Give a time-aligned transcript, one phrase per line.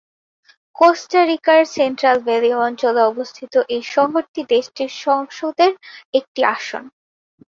[0.75, 5.71] Costa রিকার Central Valley অঞ্চলে অবস্থিত এই শহরটি দেশটির সংসদের
[6.13, 6.83] একটি আসন।